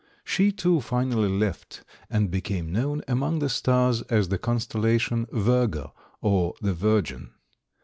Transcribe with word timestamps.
She, 0.23 0.51
too, 0.51 0.81
finally 0.81 1.29
left, 1.29 1.83
and 2.09 2.31
became 2.31 2.71
known 2.71 3.03
among 3.07 3.37
the 3.37 3.49
stars 3.49 4.01
as 4.09 4.29
the 4.29 4.39
constellation 4.39 5.27
Virgo, 5.31 5.93
or 6.21 6.55
the 6.59 6.73
Virgin. 6.73 7.33